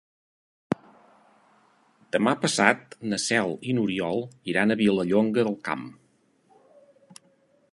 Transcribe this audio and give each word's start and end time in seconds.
Demà 2.15 2.33
passat 2.45 2.97
na 3.11 3.19
Cel 3.25 3.53
i 3.69 3.75
n'Oriol 3.79 4.23
iran 4.55 4.77
a 4.77 4.79
Vilallonga 4.81 5.45
del 5.49 5.59
Camp. 5.69 5.85